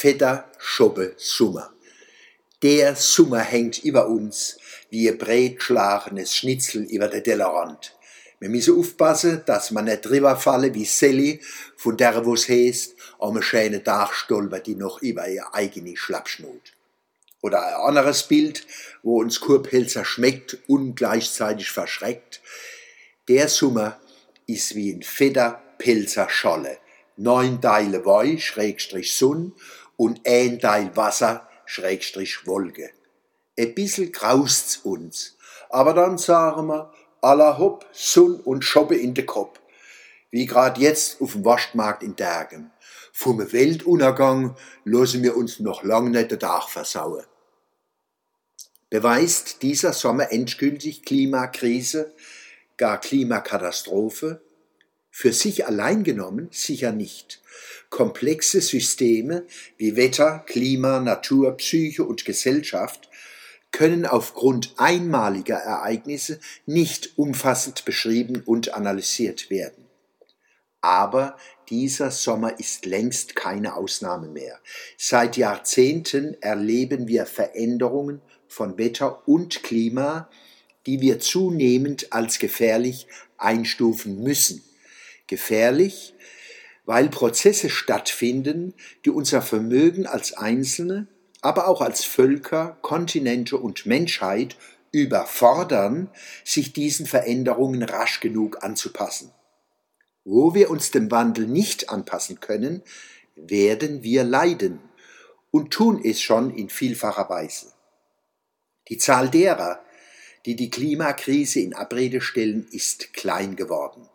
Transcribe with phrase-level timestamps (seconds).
[0.00, 1.74] fetter Schoppe Summer.
[2.62, 4.56] Der Summer hängt über uns
[4.88, 7.98] wie ein breitgeschlagenes Schnitzel über der Tellerrand.
[8.38, 11.42] Wir müssen aufpassen, dass man nicht drüber falle wie Sally,
[11.76, 16.72] von der wo's heißt, am schönen Tag stolpert die noch über ihr eigene Schlappschnut.
[17.42, 18.66] Oder ein anderes Bild,
[19.02, 22.40] wo uns Kurpilzer schmeckt und gleichzeitig verschreckt.
[23.28, 24.00] Der Summer
[24.46, 26.78] ist wie ein fetter Pilzer Scholle.
[27.18, 29.52] Neun Teile Woi, Schrägstrich Sonn
[30.00, 32.88] und ein Teil Wasser, Schrägstrich Wolke.
[33.58, 35.36] Ein bissel graust's uns,
[35.68, 39.60] aber dann sagen wir, aller Hopp, Sonn und Schoppe in de Kopf.
[40.30, 42.70] Wie grad jetzt auf dem Waschmarkt in Dergen.
[43.12, 47.26] Vom Weltuntergang lassen wir uns noch lang nicht den Tag versauen.
[48.88, 52.14] Beweist dieser Sommer endgültig Klimakrise,
[52.78, 54.40] gar Klimakatastrophe?
[55.10, 57.42] Für sich allein genommen sicher nicht.
[57.90, 59.44] Komplexe Systeme
[59.76, 63.08] wie Wetter, Klima, Natur, Psyche und Gesellschaft
[63.72, 69.86] können aufgrund einmaliger Ereignisse nicht umfassend beschrieben und analysiert werden.
[70.80, 71.36] Aber
[71.68, 74.58] dieser Sommer ist längst keine Ausnahme mehr.
[74.96, 80.28] Seit Jahrzehnten erleben wir Veränderungen von Wetter und Klima,
[80.86, 84.64] die wir zunehmend als gefährlich einstufen müssen.
[85.30, 86.12] Gefährlich,
[86.86, 91.06] weil Prozesse stattfinden, die unser Vermögen als Einzelne,
[91.40, 94.56] aber auch als Völker, Kontinente und Menschheit
[94.90, 96.10] überfordern,
[96.44, 99.30] sich diesen Veränderungen rasch genug anzupassen.
[100.24, 102.82] Wo wir uns dem Wandel nicht anpassen können,
[103.36, 104.80] werden wir leiden
[105.52, 107.72] und tun es schon in vielfacher Weise.
[108.88, 109.80] Die Zahl derer,
[110.44, 114.08] die die Klimakrise in Abrede stellen, ist klein geworden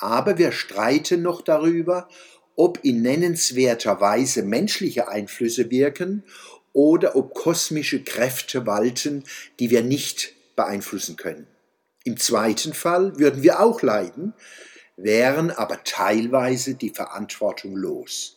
[0.00, 2.08] aber wir streiten noch darüber,
[2.56, 6.24] ob in nennenswerter Weise menschliche Einflüsse wirken
[6.72, 9.24] oder ob kosmische Kräfte walten,
[9.58, 11.46] die wir nicht beeinflussen können.
[12.04, 14.34] Im zweiten Fall würden wir auch leiden,
[14.96, 18.36] wären aber teilweise die Verantwortung los.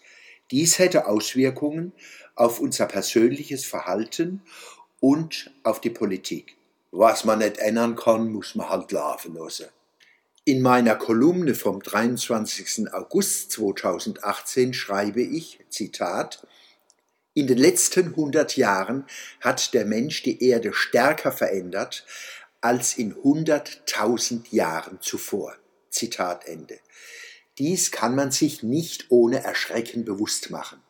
[0.51, 1.93] Dies hätte Auswirkungen
[2.35, 4.41] auf unser persönliches Verhalten
[4.99, 6.57] und auf die Politik.
[6.91, 9.65] Was man nicht ändern kann, muss man halt laufen lassen.
[10.45, 12.93] In meiner Kolumne vom 23.
[12.93, 16.45] August 2018 schreibe ich, Zitat,
[17.33, 19.05] in den letzten 100 Jahren
[19.39, 22.05] hat der Mensch die Erde stärker verändert
[22.59, 25.55] als in 100.000 Jahren zuvor.
[25.89, 26.77] Zitat Ende.
[27.57, 30.81] Dies kann man sich nicht ohne Erschrecken bewusst machen.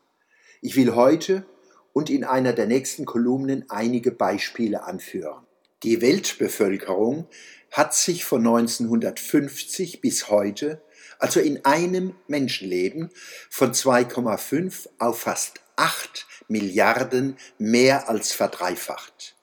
[0.62, 1.46] Ich will heute
[1.94, 5.46] und in einer der nächsten Kolumnen einige Beispiele anführen.
[5.84, 7.28] Die Weltbevölkerung
[7.74, 10.82] hat sich von 1950 bis heute,
[11.18, 13.10] also in einem Menschenleben,
[13.50, 19.36] von 2,5 auf fast 8 Milliarden mehr als verdreifacht.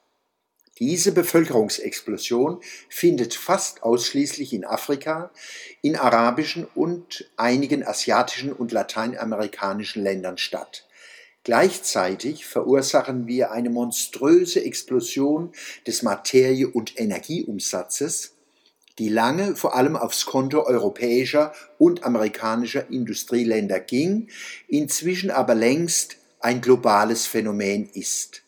[0.78, 5.30] Diese Bevölkerungsexplosion findet fast ausschließlich in Afrika,
[5.82, 10.86] in arabischen und einigen asiatischen und lateinamerikanischen Ländern statt.
[11.42, 15.52] Gleichzeitig verursachen wir eine monströse Explosion
[15.86, 18.34] des Materie- und Energieumsatzes,
[18.98, 24.28] die lange vor allem aufs Konto europäischer und amerikanischer Industrieländer ging,
[24.68, 28.42] inzwischen aber längst ein globales Phänomen ist.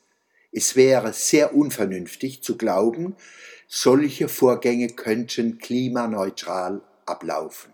[0.50, 3.16] Es wäre sehr unvernünftig zu glauben,
[3.68, 7.72] solche Vorgänge könnten klimaneutral ablaufen.